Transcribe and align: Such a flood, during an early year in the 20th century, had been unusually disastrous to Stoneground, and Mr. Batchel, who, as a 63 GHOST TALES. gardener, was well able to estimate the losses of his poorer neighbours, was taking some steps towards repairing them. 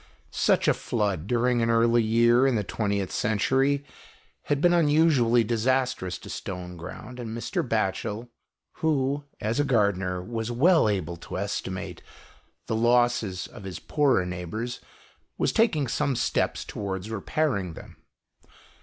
Such 0.31 0.67
a 0.67 0.73
flood, 0.73 1.27
during 1.27 1.61
an 1.61 1.69
early 1.69 2.01
year 2.01 2.47
in 2.47 2.55
the 2.55 2.63
20th 2.63 3.11
century, 3.11 3.85
had 4.45 4.59
been 4.59 4.73
unusually 4.73 5.43
disastrous 5.43 6.17
to 6.17 6.27
Stoneground, 6.27 7.19
and 7.19 7.37
Mr. 7.37 7.61
Batchel, 7.61 8.27
who, 8.77 9.25
as 9.39 9.59
a 9.59 9.61
63 9.61 9.67
GHOST 9.67 9.69
TALES. 9.69 9.69
gardener, 9.69 10.23
was 10.23 10.51
well 10.51 10.89
able 10.89 11.17
to 11.17 11.37
estimate 11.37 12.01
the 12.65 12.75
losses 12.75 13.45
of 13.45 13.63
his 13.63 13.77
poorer 13.77 14.25
neighbours, 14.25 14.79
was 15.37 15.53
taking 15.53 15.87
some 15.87 16.15
steps 16.15 16.65
towards 16.65 17.11
repairing 17.11 17.73
them. 17.73 17.97